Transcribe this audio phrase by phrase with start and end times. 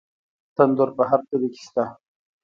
[0.55, 1.83] تندور په هر کلي کې شته.